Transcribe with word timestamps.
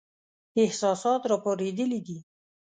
احساسات 0.63 1.21
را 1.29 1.37
پارېدلي 1.43 1.99
دي. 2.07 2.17